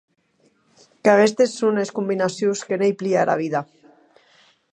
[1.03, 3.61] Qu’aguestes son es combinacions que n’ei plia era vida.